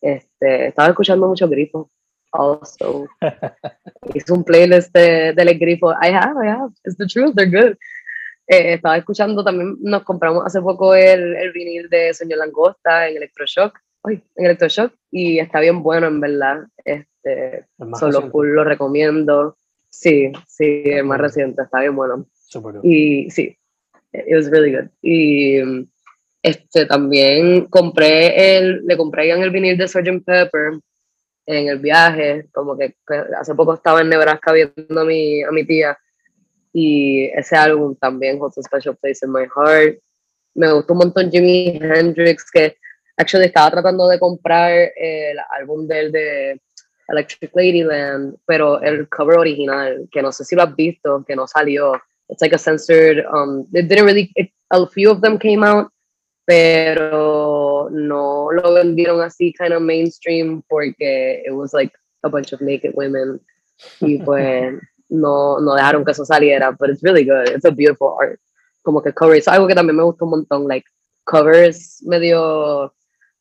[0.00, 1.90] Este, estaba escuchando mucho grifo.
[2.32, 3.06] Also,
[4.14, 5.94] hice un playlist de, de los grifos.
[6.02, 6.72] I have, I have.
[6.84, 7.76] It's the truth, they're good.
[8.48, 13.16] Eh, estaba escuchando también, nos compramos hace poco el, el vinil de Señor Langosta en
[13.18, 13.78] Electroshock.
[14.02, 14.92] Ay, en Electroshock.
[15.12, 16.64] Y está bien bueno, en verdad.
[16.84, 17.06] Este,
[17.78, 18.30] Más solo reciente.
[18.30, 19.56] full lo recomiendo.
[19.88, 22.26] Sí, sí, el más reciente, está bien bueno.
[22.32, 22.74] Super.
[22.82, 23.56] Y sí,
[24.12, 24.88] it was really good.
[25.02, 25.88] Y mm,
[26.42, 30.24] este también compré el, le compré en el vinil de Sgt.
[30.24, 30.78] Pepper
[31.46, 35.50] en el viaje, como que que hace poco estaba en Nebraska viendo a mi, a
[35.50, 35.96] mi tía
[36.72, 39.98] y ese álbum también, Holds a Special Place in My Heart.
[40.54, 42.76] me gustó un montón Jimi Hendrix, que
[43.16, 46.60] actually estaba tratando de comprar el álbum del de
[47.08, 51.46] Electric Ladyland, pero el cover original, que no sé si lo has visto, que no
[51.46, 52.00] salió.
[52.28, 54.32] It's like a censored, um, they didn't really,
[54.70, 55.90] a few of them came out,
[56.44, 61.92] pero no lo vendieron así kind of mainstream porque it was like
[62.24, 63.40] a bunch of naked women
[64.00, 64.74] y pues
[65.08, 68.40] no, no dejaron que eso saliera, but it's really good, it's a beautiful art,
[68.82, 70.86] como que cover, es algo que también me gusta un montón, like
[71.24, 72.92] covers medio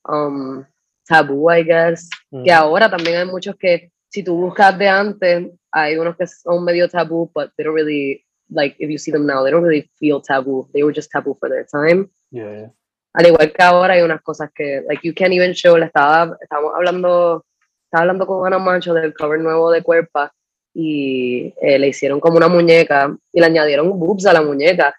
[0.07, 0.65] um,
[1.07, 2.09] tabú, I guess,
[2.43, 6.63] que ahora también hay muchos que si tú buscas de antes, hay unos que son
[6.63, 9.89] medio tabú, but they don't really, like, if you see them now, they don't really
[9.99, 12.09] feel taboo, they were just taboo for their time.
[12.31, 12.71] Yeah,
[13.13, 16.37] Al igual que ahora hay unas cosas que, like, you can't even show, le estaba,
[16.41, 17.45] estábamos hablando,
[17.85, 20.33] estaba hablando con Ana Mancho del cover nuevo de Cuerpa,
[20.73, 24.93] y eh, le hicieron como una muñeca, y le añadieron boobs a la muñeca,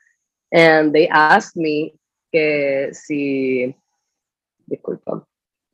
[0.51, 1.93] and they asked me
[2.31, 3.75] que si,
[4.67, 5.27] disculpa,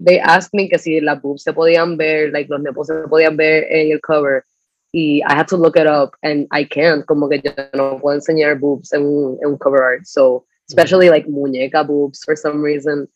[0.05, 3.37] they asked me que si las boobs se podían ver, like los nepos se podían
[3.37, 4.45] ver en el cover,
[4.93, 8.15] y I had to look it up, and I can't, como que yo no puedo
[8.17, 12.63] enseñar boobs en, un- en un cover art, so, especially like muñeca boobs for some
[12.63, 13.09] reason,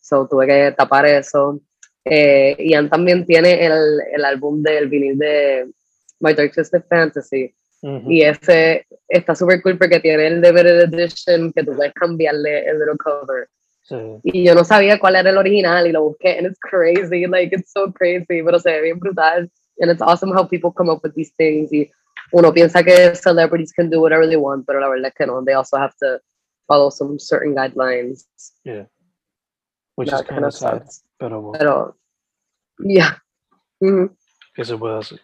[0.00, 1.60] so tuve que tapar eso.
[2.04, 5.66] Eh, Ian también tiene el, el álbum del vinil de
[6.20, 8.10] My Dark Twisted Fantasy, Ujú.
[8.10, 12.78] y ese está súper cool porque tiene el DVD edition que tú puedes cambiarle el
[12.78, 13.48] little cover.
[13.84, 13.96] Sí.
[14.24, 17.54] Y yo no sabía cuál era el original y lo busqué and it's crazy, like
[17.54, 19.50] it's so crazy, pero se ve bien brutal.
[19.78, 21.90] And it's awesome how people come up with these things y
[22.32, 25.42] uno piensa que celebrities can do whatever they want, pero la verdad es que no,
[25.44, 26.18] they also have to
[26.66, 28.26] follow some certain guidelines.
[28.64, 28.86] Yeah.
[29.96, 31.04] Which That is kind of sad, sucks.
[31.18, 31.96] pero bueno, Pero,
[32.78, 33.22] yeah.
[33.80, 34.16] Mhm.
[34.54, 35.20] ¿qué se puede hacer?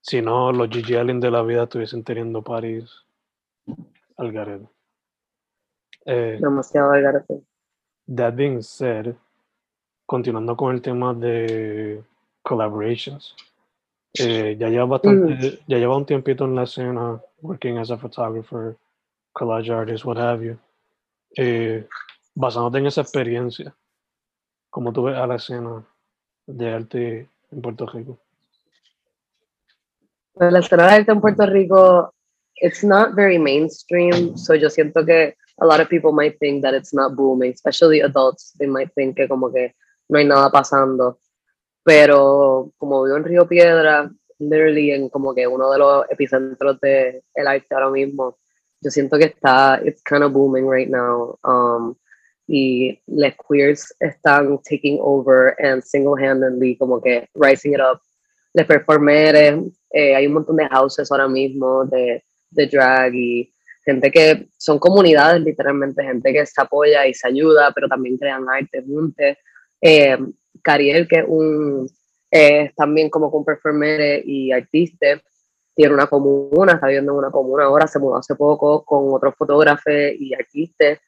[0.00, 2.90] Si no, los Gigi Allen de la vida estuviesen teniendo parties
[4.16, 4.66] al garete.
[6.06, 7.42] Eh, Demasiado algarete.
[8.08, 9.14] That being said,
[10.06, 12.02] continuando con el tema de
[12.42, 13.34] collaborations,
[14.14, 18.76] eh, ya lleva bastante, ya lleva un tiempito en la escena, working as a photographer,
[19.32, 20.58] collage artist, what have you.
[21.36, 21.86] Eh,
[22.34, 23.74] basándote en esa experiencia,
[24.70, 25.84] ¿cómo tú ves a la escena
[26.46, 28.18] de arte en Puerto Rico?
[30.32, 32.14] Pues la escena de arte en Puerto Rico,
[32.60, 36.74] it's not very mainstream, so yo siento que a lot of people might think that
[36.74, 39.74] it's not booming, especially adults, they might think que como que
[40.08, 41.18] no hay nada pasando.
[41.84, 47.22] Pero como vivo en Río Piedra, literally en como que uno de los epicentros de
[47.34, 48.38] el arte ahora mismo,
[48.80, 51.38] yo siento que está, it's kind of booming right now.
[51.42, 51.96] Um,
[52.46, 58.00] y les queers están taking over and single-handedly como que rising it up.
[58.54, 63.52] Les performeres, eh, hay un montón de houses ahora mismo de, de drag y
[63.84, 68.44] gente que son comunidades literalmente, gente que se apoya y se ayuda, pero también crean
[68.48, 69.36] arte juntos.
[69.80, 70.18] Eh,
[70.62, 71.88] Cariel, que es un,
[72.30, 75.20] es también como un performer y artista,
[75.74, 79.34] tiene una comuna, está viviendo en una comuna ahora, se mudó hace poco con otros
[79.36, 80.98] fotógrafos y artistas,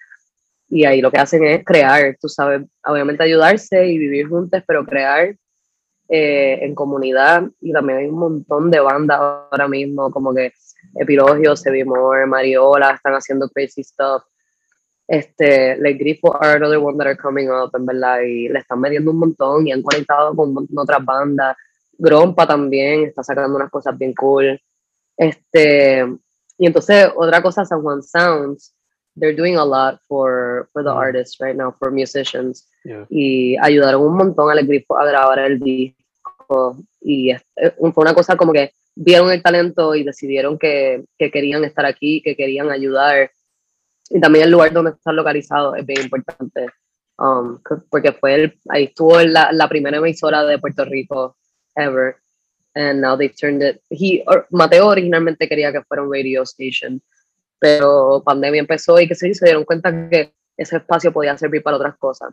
[0.69, 4.87] y ahí lo que hacen es crear, tú sabes, obviamente ayudarse y vivir juntos, pero
[4.87, 5.35] crear
[6.09, 10.53] eh, en comunidad, y también hay un montón de bandas ahora mismo, como que
[10.95, 14.23] Epilogio, Sevimore, Mariola, están haciendo crazy stuff.
[15.07, 18.81] Este, Les Grifo are another one that are coming up, en verdad, y le están
[18.81, 21.57] metiendo un montón y han conectado con de otras bandas.
[21.99, 24.61] Grompa también está sacando unas cosas bien cool.
[25.17, 26.07] Este,
[26.59, 28.75] y entonces, otra cosa, San Juan Sounds,
[29.17, 30.97] they're doing a lot for, for the Mm.
[30.97, 33.05] artists right now, for musicians Yeah.
[33.11, 37.41] y ayudaron un montón al grifo a grabar el disco y eh,
[37.77, 42.23] fue una cosa como que vieron el talento y decidieron que, que querían estar aquí,
[42.23, 43.31] que querían ayudar
[44.11, 46.67] y también el lugar donde están localizados es bien importante
[47.19, 51.37] um, porque fue el, ahí estuvo la, la primera emisora de Puerto Rico
[51.77, 52.17] ever
[52.75, 57.01] and now they've turned it he, or- Mateo originalmente quería que fuera un radio station
[57.59, 61.77] pero pandemia empezó y que se, se dieron cuenta que ese espacio podía servir para
[61.77, 62.33] otras cosas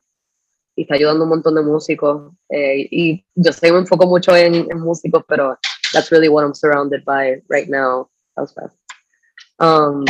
[0.76, 2.34] y está ayudando un montón de músicos.
[2.50, 5.58] eh, y yo sé que me enfoco mucho en, en músicos, pero
[5.93, 8.10] that's really what I'm surrounded by right now.
[8.36, 8.78] That was fast.
[9.60, 10.06] Um,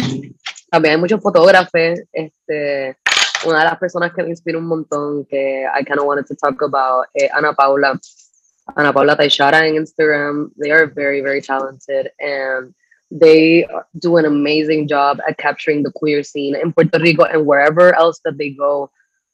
[0.72, 2.00] también hay muchos fotógrafos.
[2.12, 2.98] Este,
[3.46, 6.36] una de las personas que me inspira un montón, que I kind of wanted to
[6.36, 8.00] talk about, es Ana Paula.
[8.76, 10.52] Ana Paula Taishara en Instagram.
[10.58, 12.74] They are very, very talented and
[13.10, 13.66] they
[14.00, 18.20] do an amazing job at capturing the queer scene in Puerto Rico and wherever else
[18.26, 18.92] that they go.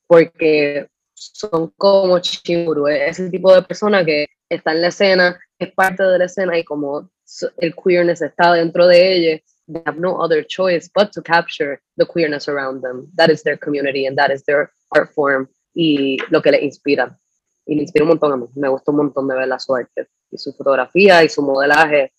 [0.08, 6.04] Porque son como chimuru, ese tipo de persona que está en la escena, es parte
[6.04, 7.10] de la escena y como
[7.58, 12.06] el queerness está dentro de ella, they have no other choice but to capture the
[12.06, 13.08] queerness around them.
[13.16, 17.18] That is their community and that is their art form y lo que les inspira.
[17.66, 18.48] Y me inspira un montón a mí.
[18.56, 22.12] Me gusta un montón de ver su arte y su fotografía y su modelaje.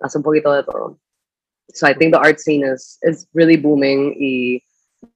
[0.00, 0.98] Hace un poquito de todo.
[1.74, 4.62] So I think the art scene is, is really booming y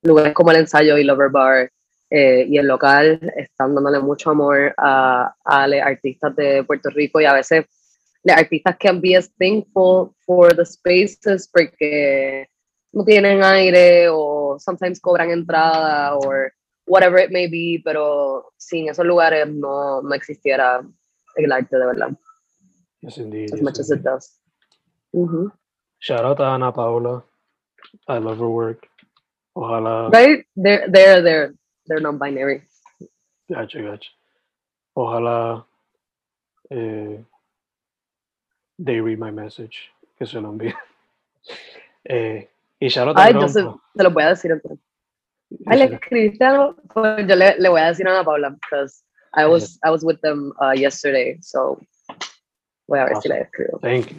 [0.02, 1.70] lugares como el ensayo y Lover Bar
[2.14, 7.20] eh, y el local están dándole mucho amor a, a los artistas de Puerto Rico
[7.20, 7.64] y a veces
[8.22, 12.46] los artistas can be as thankful for the spaces porque
[12.92, 16.20] no tienen aire o sometimes cobran entrada o
[16.86, 20.82] whatever it may be, pero sin esos lugares no, no existiera
[21.36, 22.10] el arte de verdad.
[23.00, 23.52] Yes, indeed.
[23.52, 24.00] As yes, much as indeed.
[24.00, 24.38] it does.
[25.14, 25.50] Mhm.
[25.98, 27.24] Shout out to Ana Paula.
[28.06, 28.86] I love her work.
[29.54, 30.10] Ojalá.
[30.12, 30.44] Right?
[30.56, 31.54] They're, they're, they're,
[31.86, 32.62] they're non-binary.
[33.48, 34.10] Gotcha, gotcha.
[34.96, 35.64] Ojalá
[36.70, 37.18] eh,
[38.78, 39.90] they read my message.
[40.18, 40.74] Que se lo envíe.
[42.04, 43.62] Eh, y a Ay, yo se,
[43.96, 44.78] se lo voy a decir entonces.
[45.66, 46.76] Ay, le escribiste algo.
[46.92, 49.02] Pues yo le, le voy a decir a Ana Paula, because
[49.34, 51.80] I was, I was with them uh, yesterday, so
[52.88, 53.80] voy a ver si le escribo.
[53.80, 54.16] Thank you.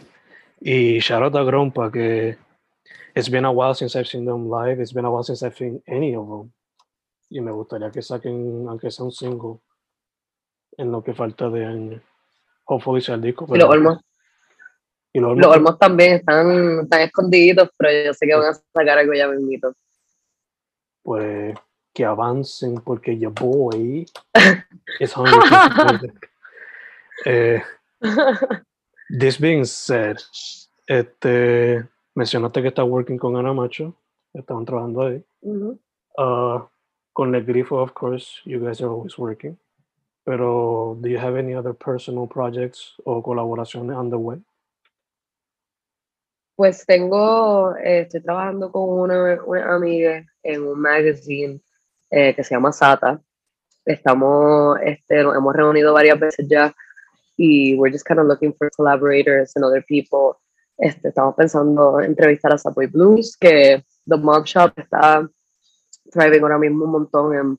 [0.61, 2.37] Y a Grompa que
[3.15, 4.79] it's been a while since I've seen them live.
[4.79, 6.51] It's been a while since I've seen any of them.
[7.33, 9.57] Y me gustaría que saquen, aunque sea un single,
[10.77, 12.01] en lo que falta de año.
[12.65, 13.47] Hopefully sea el disco.
[13.49, 13.99] Y los Olmos,
[15.11, 18.99] y los los Olmos, también están, están escondiditos, pero yo sé que van a sacar
[18.99, 19.73] algo ya mismito.
[21.01, 21.55] pues
[21.93, 24.05] que avancen porque your boy
[24.99, 26.11] is hungry.
[27.25, 27.61] Eh,
[29.19, 30.17] this being said,
[30.87, 33.95] este, mencionaste que estás working con Ana Macho,
[34.33, 35.23] estaban trabajando ahí.
[36.17, 36.67] Uh,
[37.13, 39.57] con el grifo, of course, you guys are always working.
[40.25, 44.37] Pero, do you have any other personal projects o colaboraciones on the way?
[46.55, 51.59] Pues tengo, eh, estoy trabajando con una, una amiga en un magazine
[52.09, 53.19] eh, que se llama Sata.
[53.85, 56.73] Estamos, este, nos hemos reunido varias veces ya
[57.37, 60.39] y we're just kind of looking for collaborators and other people.
[60.77, 65.27] Este, estamos pensando en entrevistar a Subway Blues, que The Mob Shop está
[66.13, 67.57] thriving ahora mismo un montón en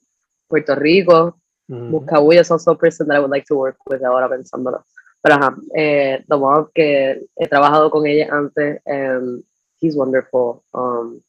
[0.49, 1.37] Puerto Rico.
[1.69, 1.90] Mhm.
[1.90, 4.85] Buscabulla is also a person that I would like to work with ahora pensándolo.
[5.23, 9.43] Pero ajá, eh, The Mob, que he trabajado con ella antes, and
[9.81, 10.62] he's wonderful.
[10.75, 11.23] Um,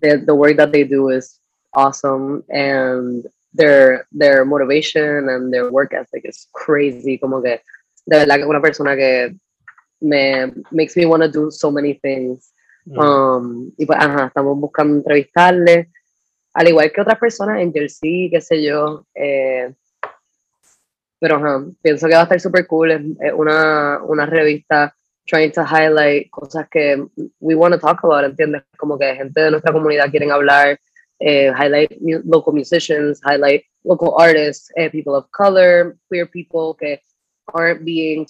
[0.00, 1.40] the, the work that they do is
[1.74, 7.18] awesome, and their, their motivation and their work ethic is crazy.
[7.18, 7.60] Como que,
[8.06, 9.34] de verdad que es una persona que
[10.00, 12.52] me makes me want to do so many things.
[12.86, 12.98] Mhm.
[13.00, 15.90] Um, y pues, ajá, estamos buscando entrevistarle,
[16.56, 19.04] al igual que otras personas en Jersey, qué sé yo.
[19.14, 19.74] eh,
[21.18, 21.38] pero
[21.82, 22.90] pienso que va a estar súper cool.
[22.92, 24.94] Es, una, una revista
[25.26, 27.04] trying to highlight cosas que
[27.40, 28.62] we want to talk about, ¿entiendes?
[28.78, 30.80] Como que gente de nuestra comunidad quieren hablar,
[31.20, 31.90] eh, highlight
[32.24, 37.02] local musicians, highlight local artists, eh, people of color, queer people que
[37.52, 38.26] aren't being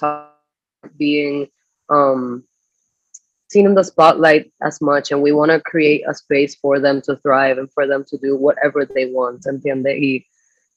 [0.98, 1.48] being
[1.90, 2.44] um,
[3.56, 7.00] seen in the spotlight as much and we want to create a space for them
[7.00, 9.96] to thrive and for them to do whatever they want, ¿entiendes?
[9.98, 10.26] Y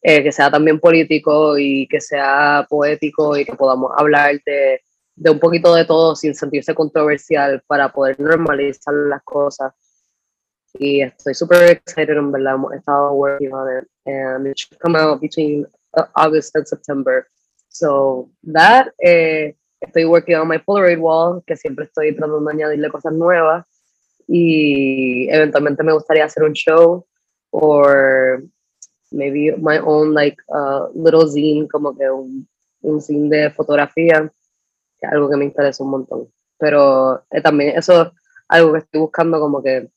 [0.02, 4.82] eh, que sea también político y que sea poético y que podamos hablar de,
[5.16, 9.74] de un poquito de todo sin sentirse controversial para poder normalizar las cosas.
[10.76, 14.96] Y estoy super excited, en verdad, hemos estado working on it and it should come
[14.96, 15.66] out between
[15.98, 17.28] uh, August and September.
[17.68, 22.90] So that, eh, estoy working on my Polaroid wall, que siempre estoy tratando de añadirle
[22.90, 23.66] cosas nuevas
[24.28, 27.06] y eventualmente me gustaría hacer un show
[27.52, 28.44] or
[29.12, 32.48] maybe my own like uh, little zine, como que un,
[32.82, 34.32] un zine de fotografía,
[35.00, 36.28] que es algo que me interesa un montón.
[36.58, 38.10] Pero eh, también eso es
[38.48, 39.90] algo que estoy buscando como que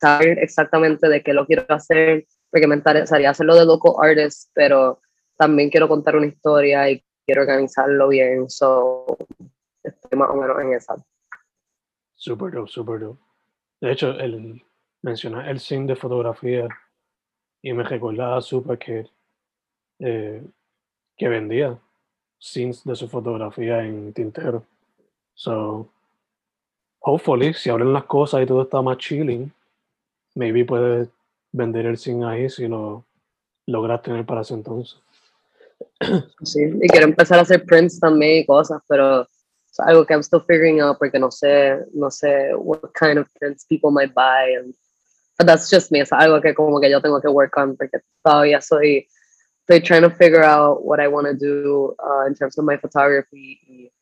[0.00, 5.00] saber exactamente de qué lo quiero hacer, porque me interesaría hacerlo de local artists, pero
[5.38, 9.06] también quiero contar una historia y quiero organizarlo bien, so
[9.82, 10.94] estoy más o menos en esa.
[12.14, 13.20] Super dope, super dope.
[13.80, 14.62] De hecho, el
[15.02, 16.68] mencionar el scene de fotografía
[17.62, 19.06] y me recordaba super que,
[19.98, 20.42] eh,
[21.16, 21.78] que vendía
[22.38, 24.64] scenes de su fotografía en tintero.
[25.34, 25.88] So,
[27.00, 29.52] hopefully, si abren las cosas y todo está más chilling,
[30.34, 31.08] maybe puedes
[31.52, 33.04] vender el scene ahí si lo
[33.66, 35.00] logras tener para ese entonces.
[36.44, 40.22] Sí, y quiero empezar a hacer prints también y cosas, pero es algo que I'm
[40.22, 44.54] still figuring out porque no sé, no sé what kind of prints people might buy.
[44.58, 44.74] And,
[45.38, 48.00] but that's just me, es algo que como que yo tengo que work on porque
[48.22, 49.06] todavía soy,
[49.60, 52.76] estoy trying to figure out what I want to do uh, in terms of my
[52.76, 53.92] photography y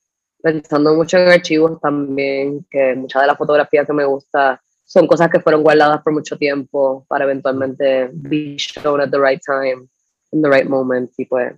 [0.43, 5.31] pensando mucho en archivos también, que muchas de las fotografías que me gusta son cosas
[5.31, 9.89] que fueron guardadas por mucho tiempo para eventualmente be shown at the right time,
[10.33, 11.55] in the right moment, y pues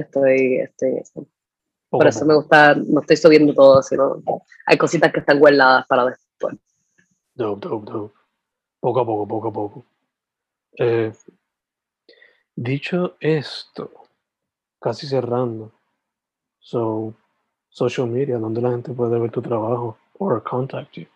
[0.00, 1.26] estoy, estoy, estoy.
[1.90, 4.22] Por eso me gusta, no estoy subiendo todo, sino
[4.66, 6.56] hay cositas que están guardadas para después.
[7.34, 8.14] Dope, dope, dope.
[8.80, 9.84] Poco a poco, poco a poco.
[10.78, 11.12] Eh,
[12.54, 13.90] dicho esto,
[14.80, 15.72] casi cerrando.
[16.58, 17.14] So,
[17.68, 21.06] social media, donde la gente puede ver tu trabajo o contact you.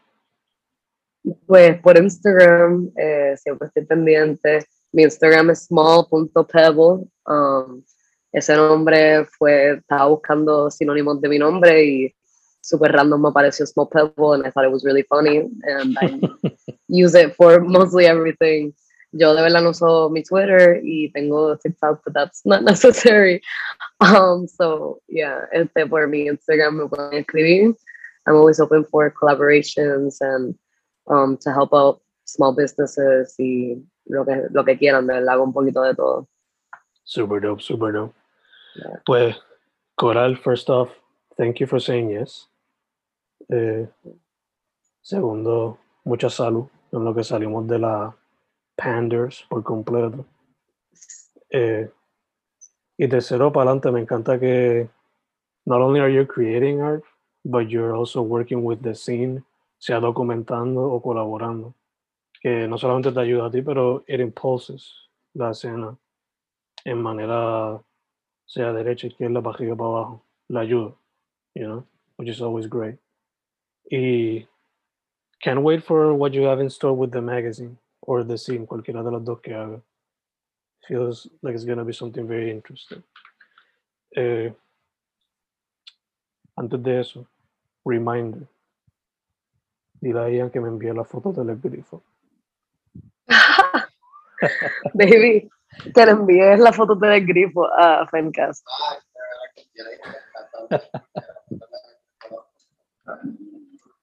[1.46, 4.64] Pues por Instagram, eh, siempre estoy pendiente.
[4.92, 7.06] Mi Instagram es small.pebble.
[7.26, 7.84] Um,
[8.32, 12.14] ese nombre fue, estaba buscando sinónimos de mi nombre y
[12.62, 16.20] super random me apareció Small Pebble and I thought it was really funny and I
[16.88, 18.72] use it for mostly everything.
[19.12, 23.42] Yo de verdad no uso mi Twitter y tengo TikTok, but that's not necessary.
[24.00, 27.74] Um, so yeah, este por mi Instagram me pueden escribir.
[28.26, 30.54] I'm always open for collaborations and
[31.08, 35.52] um, to help out small businesses y lo que, lo que quieran, de verdad, un
[35.52, 36.28] poquito de todo.
[37.04, 38.21] Super dope, super dope.
[39.04, 39.36] Pues,
[39.96, 40.90] Coral, first off,
[41.36, 42.48] thank you for saying yes.
[43.50, 43.86] Eh,
[45.02, 48.14] segundo, mucha salud en lo que salimos de la
[48.76, 50.24] Panders por completo.
[51.50, 51.90] Eh,
[52.96, 54.88] y tercero, para adelante, me encanta que
[55.66, 57.04] not only are you creating art,
[57.44, 59.44] but you're also working with the scene,
[59.78, 61.74] sea documentando o colaborando.
[62.40, 65.96] Que no solamente te ayuda a ti, pero it impulses la escena
[66.84, 67.80] en manera,
[68.52, 70.22] sea derecha, izquierda, para arriba, para abajo.
[70.48, 70.94] La ayuda,
[71.54, 71.86] you know,
[72.16, 72.98] which is always great.
[73.90, 74.46] Y
[75.42, 79.02] can't wait for what you have in store with the magazine or the scene, cualquiera
[79.02, 79.80] de los dos que haga.
[80.86, 83.02] Feels like it's gonna be something very interesting.
[84.16, 84.50] Eh,
[86.58, 87.26] antes de eso,
[87.86, 88.46] reminder.
[90.02, 92.02] Dile a Ian que me envíe la foto del grifo.
[94.94, 95.48] Baby,
[95.94, 98.64] que le envíes la foto del grifo a Fencast.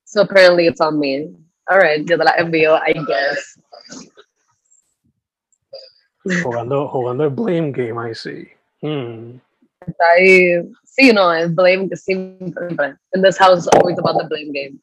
[0.06, 1.30] So apparently it's on me.
[1.70, 3.60] All right, yo te la envío, I guess.
[6.44, 8.50] Jugando, jugando el blame game, I see.
[8.82, 9.40] Hmm.
[9.88, 12.98] Está ahí, sí, no, el blame siempre.
[13.14, 14.80] In this house, always about the blame game.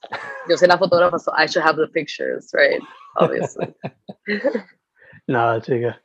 [0.48, 2.80] Yo soy la fotógrafa, so I should have the pictures, right?
[3.16, 3.74] Obviously.
[5.28, 5.98] Nada, chica.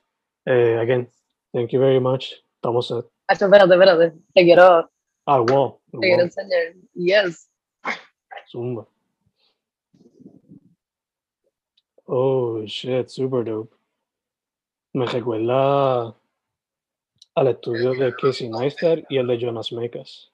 [0.46, 1.08] Eh, again,
[1.54, 2.34] thank you very much.
[2.56, 3.06] Estamos set.
[3.28, 4.14] Espérate, espérate.
[4.34, 4.89] Te quiero.
[5.26, 5.80] Ah, wow.
[5.92, 6.74] Te quiero enseñar.
[6.94, 7.48] Yes.
[8.52, 8.88] Zumba.
[12.06, 13.74] Oh, shit, super dope.
[14.94, 16.14] Me recuerda
[17.36, 20.30] al estudio de Casey Neistat y el de Jonas Mekas.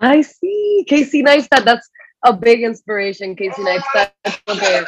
[0.00, 0.84] I see.
[0.88, 1.90] Casey Neistat, that's
[2.24, 4.12] a big inspiration, Casey Neistat.
[4.48, 4.82] Okay.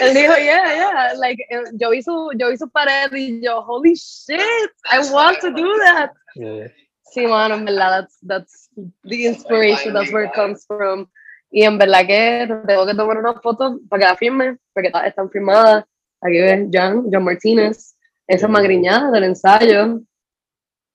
[0.00, 1.12] Él dijo, yeah, yeah.
[1.18, 5.68] Like, eh, yo hizo, yo hizo pared y yo, holy shit, I want to do
[5.84, 6.12] that.
[6.34, 6.68] Yeah.
[7.12, 8.68] Sí, mano, en verdad, that's, that's
[9.04, 11.08] the inspiration, that's where it comes from.
[11.50, 15.30] Y en verdad que tengo que tomar una foto para que la firme, porque están
[15.30, 15.84] firmadas.
[16.22, 17.96] Aquí ves, John, John Martínez.
[18.26, 20.00] Esa es magriñada del ensayo.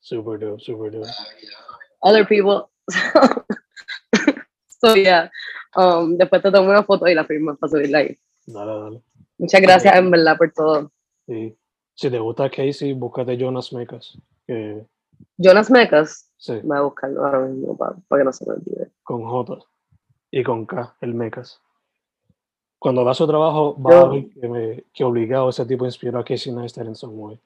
[0.01, 1.07] Super dope, super dope.
[2.01, 2.70] Other people.
[4.82, 5.32] so, yeah.
[5.75, 8.17] Um, después te tomo una foto y la firmas para subirla ahí.
[8.45, 9.01] Dale, dale.
[9.38, 10.91] Muchas gracias, en verdad, por todo.
[11.27, 11.55] Sí.
[11.93, 14.17] Si te gusta Casey, búscate Jonas Mecas.
[14.47, 14.86] Que...
[15.38, 16.32] Jonas Mecas.
[16.38, 16.53] Sí.
[16.53, 18.91] Me voy a buscarlo ahora mismo para, para que no se me olvide.
[19.03, 19.59] Con J
[20.32, 21.61] y con K, el Mecas.
[22.79, 26.25] Cuando hagas su trabajo, va a ver que, me, que obligado ese tipo inspiró a
[26.25, 27.39] Casey Neistat en some way.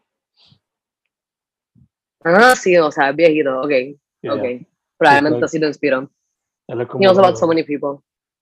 [2.24, 3.70] Ah, sí, o sea, viejito, ok.
[4.22, 4.34] Yeah.
[4.34, 4.68] Ok.
[4.98, 6.10] Probablemente sí lo inspiró.
[6.68, 8.02] Como He knows de about los- so many people.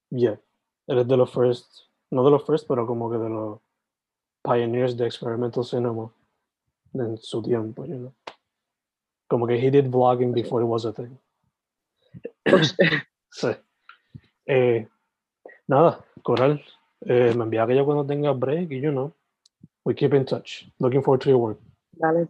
[0.09, 0.39] Yeah.
[0.87, 1.65] Él es de los first,
[2.11, 3.59] no de los first, pero como que de los
[4.43, 6.09] pioneers de experimental cinema
[6.93, 8.13] en su tiempo, you know.
[9.27, 11.17] Como que he did vlogging before it was a thing.
[13.31, 13.47] Sí.
[14.45, 14.87] Eh,
[15.67, 16.61] nada, Coral,
[17.01, 19.11] eh, me envía aquello cuando tenga break y you know,
[19.85, 20.67] we keep in touch.
[20.79, 21.59] Looking forward to your work.
[21.93, 22.27] Dale.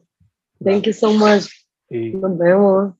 [0.63, 1.49] Thank you so much.
[1.89, 2.93] Y Nos vemos.